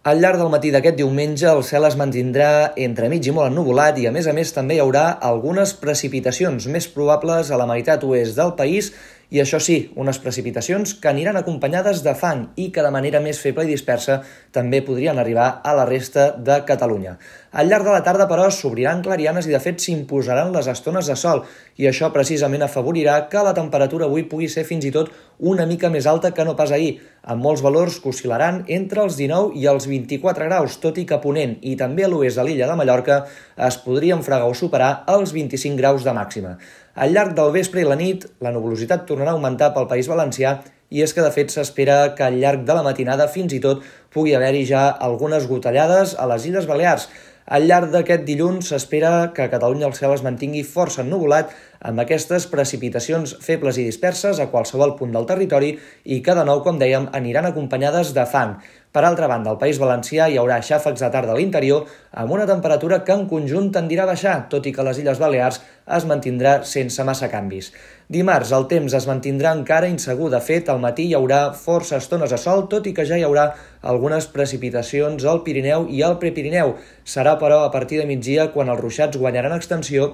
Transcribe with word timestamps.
Al 0.00 0.16
llarg 0.16 0.38
del 0.40 0.48
matí 0.48 0.70
d'aquest 0.72 0.96
diumenge 0.96 1.44
el 1.44 1.58
cel 1.68 1.84
es 1.84 1.94
mantindrà 2.00 2.72
entre 2.80 3.10
mig 3.12 3.26
i 3.28 3.32
molt 3.36 3.50
ennuvolat 3.50 3.98
i 4.00 4.06
a 4.08 4.12
més 4.14 4.24
a 4.30 4.32
més 4.32 4.48
també 4.56 4.78
hi 4.78 4.80
haurà 4.80 5.02
algunes 5.28 5.74
precipitacions 5.76 6.64
més 6.72 6.86
probables 6.88 7.50
a 7.52 7.58
la 7.60 7.66
meitat 7.68 8.06
oest 8.08 8.38
del 8.38 8.54
país 8.56 8.88
i 9.30 9.38
això 9.38 9.60
sí, 9.62 9.76
unes 9.94 10.18
precipitacions 10.18 10.96
que 10.98 11.08
aniran 11.10 11.38
acompanyades 11.38 12.02
de 12.02 12.16
fang 12.18 12.48
i 12.58 12.68
que 12.74 12.82
de 12.82 12.90
manera 12.90 13.20
més 13.22 13.38
feble 13.38 13.62
i 13.62 13.70
dispersa 13.70 14.20
també 14.50 14.80
podrien 14.82 15.18
arribar 15.22 15.60
a 15.62 15.74
la 15.78 15.86
resta 15.86 16.32
de 16.34 16.56
Catalunya. 16.66 17.16
Al 17.50 17.70
llarg 17.70 17.86
de 17.86 17.94
la 17.94 18.02
tarda, 18.06 18.26
però, 18.30 18.48
s'obriran 18.50 19.04
clarianes 19.06 19.46
i 19.46 19.54
de 19.54 19.62
fet 19.62 19.78
s'imposaran 19.82 20.50
les 20.54 20.66
estones 20.70 21.06
de 21.06 21.16
sol 21.18 21.44
i 21.78 21.86
això 21.86 22.10
precisament 22.14 22.66
afavorirà 22.66 23.20
que 23.30 23.46
la 23.46 23.54
temperatura 23.54 24.10
avui 24.10 24.26
pugui 24.26 24.50
ser 24.50 24.66
fins 24.66 24.86
i 24.86 24.92
tot 24.94 25.14
una 25.38 25.66
mica 25.66 25.88
més 25.94 26.10
alta 26.10 26.34
que 26.34 26.44
no 26.44 26.56
pas 26.58 26.74
ahir, 26.74 26.98
amb 27.22 27.42
molts 27.42 27.62
valors 27.62 28.00
que 28.02 28.10
oscil·laran 28.10 28.64
entre 28.68 29.04
els 29.06 29.16
19 29.16 29.54
i 29.60 29.66
els 29.70 29.86
24 29.86 30.50
graus, 30.50 30.78
tot 30.82 30.98
i 30.98 31.06
que 31.06 31.16
a 31.16 31.22
Ponent 31.22 31.56
i 31.62 31.76
també 31.78 32.04
a 32.04 32.10
l'oest 32.10 32.40
de 32.40 32.44
l'illa 32.44 32.68
de 32.68 32.76
Mallorca 32.76 33.22
es 33.56 33.78
podrien 33.84 34.22
fregar 34.26 34.50
o 34.50 34.54
superar 34.58 35.04
els 35.08 35.32
25 35.36 35.78
graus 35.78 36.04
de 36.04 36.14
màxima. 36.16 36.56
Al 37.00 37.12
llarg 37.14 37.36
del 37.38 37.52
vespre 37.54 37.80
i 37.80 37.86
la 37.86 37.96
nit, 37.96 38.24
la 38.42 38.50
nuvolositat 38.52 39.04
tornarà 39.06 39.19
a 39.28 39.34
augmentar 39.36 39.72
pel 39.74 39.88
País 39.90 40.08
Valencià 40.08 40.58
i 40.90 41.02
és 41.06 41.14
que 41.14 41.24
de 41.24 41.32
fet 41.34 41.54
s'espera 41.54 42.14
que 42.18 42.26
al 42.26 42.38
llarg 42.42 42.66
de 42.66 42.76
la 42.76 42.84
matinada 42.86 43.30
fins 43.30 43.54
i 43.56 43.62
tot 43.62 43.86
pugui 44.12 44.34
haver-hi 44.34 44.66
ja 44.68 44.88
algunes 44.90 45.46
gotellades 45.50 46.16
a 46.18 46.26
les 46.30 46.46
Illes 46.50 46.66
Balears. 46.70 47.08
Al 47.50 47.64
llarg 47.66 47.90
d'aquest 47.90 48.22
dilluns 48.26 48.68
s'espera 48.70 49.32
que 49.34 49.42
a 49.42 49.50
Catalunya 49.50 49.88
el 49.88 49.94
cel 49.98 50.12
es 50.14 50.22
mantingui 50.22 50.60
força 50.62 51.00
ennuvolat 51.02 51.50
amb 51.90 52.02
aquestes 52.02 52.44
precipitacions 52.52 53.32
febles 53.42 53.78
i 53.80 53.86
disperses 53.88 54.38
a 54.38 54.46
qualsevol 54.52 54.92
punt 54.98 55.16
del 55.16 55.26
territori 55.26 55.72
i 56.04 56.20
que 56.22 56.36
de 56.36 56.44
nou, 56.46 56.60
com 56.62 56.78
dèiem, 56.78 57.08
aniran 57.16 57.48
acompanyades 57.48 58.12
de 58.14 58.26
fang. 58.28 58.58
Per 58.90 59.02
altra 59.06 59.26
banda, 59.30 59.50
al 59.50 59.58
País 59.58 59.78
Valencià 59.82 60.28
hi 60.28 60.38
haurà 60.38 60.60
xàfecs 60.66 61.02
de 61.02 61.10
tarda 61.14 61.34
a 61.34 61.38
l'interior 61.38 61.86
amb 62.22 62.34
una 62.36 62.46
temperatura 62.46 63.00
que 63.06 63.14
en 63.14 63.26
conjunt 63.30 63.70
tendirà 63.74 64.06
a 64.06 64.10
baixar, 64.12 64.36
tot 64.50 64.66
i 64.66 64.74
que 64.74 64.86
les 64.86 64.98
Illes 65.02 65.18
Balears 65.22 65.60
es 65.98 66.06
mantindrà 66.10 66.60
sense 66.66 67.06
massa 67.06 67.30
canvis. 67.30 67.70
Dimarts 68.10 68.50
el 68.54 68.66
temps 68.70 68.94
es 68.98 69.06
mantindrà 69.06 69.54
encara 69.54 69.90
insegur. 69.90 70.30
De 70.30 70.40
fet, 70.42 70.70
matí 70.82 71.06
hi 71.10 71.14
haurà 71.18 71.42
força 71.56 72.00
estones 72.00 72.32
a 72.32 72.38
sol, 72.40 72.66
tot 72.72 72.88
i 72.88 72.94
que 72.96 73.06
ja 73.08 73.18
hi 73.20 73.26
haurà 73.26 73.50
algunes 73.92 74.26
precipitacions 74.32 75.24
al 75.24 75.44
Pirineu 75.46 75.86
i 75.88 76.02
al 76.06 76.18
Prepirineu. 76.22 76.74
Serà, 77.04 77.36
però, 77.38 77.62
a 77.66 77.70
partir 77.76 78.00
de 78.00 78.08
migdia 78.08 78.50
quan 78.56 78.72
els 78.72 78.82
ruixats 78.82 79.20
guanyaran 79.20 79.56
extensió 79.56 80.10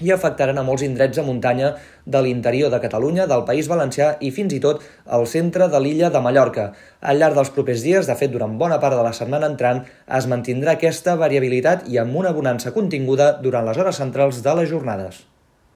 i 0.00 0.12
afectaran 0.14 0.58
a 0.58 0.64
molts 0.64 0.84
indrets 0.86 1.18
de 1.18 1.24
muntanya 1.24 1.74
de 2.04 2.22
l'interior 2.24 2.72
de 2.72 2.80
Catalunya, 2.82 3.26
del 3.30 3.44
País 3.48 3.68
Valencià 3.70 4.14
i 4.20 4.32
fins 4.34 4.54
i 4.56 4.60
tot 4.64 4.84
al 5.06 5.26
centre 5.30 5.68
de 5.72 5.80
l'illa 5.80 6.10
de 6.10 6.22
Mallorca. 6.24 6.70
Al 7.00 7.20
llarg 7.20 7.36
dels 7.38 7.52
propers 7.56 7.84
dies, 7.86 8.08
de 8.08 8.16
fet 8.16 8.32
durant 8.32 8.56
bona 8.60 8.80
part 8.82 8.96
de 8.96 9.04
la 9.06 9.14
setmana 9.16 9.50
entrant, 9.52 9.84
es 10.20 10.30
mantindrà 10.30 10.76
aquesta 10.78 11.16
variabilitat 11.20 11.88
i 11.88 12.00
amb 12.00 12.16
una 12.16 12.32
bonança 12.36 12.74
continguda 12.76 13.34
durant 13.44 13.68
les 13.68 13.76
hores 13.76 14.00
centrals 14.04 14.42
de 14.46 14.56
les 14.60 14.72
jornades. 14.72 15.29